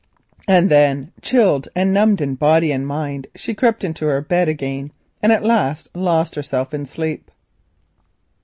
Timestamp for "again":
4.47-4.91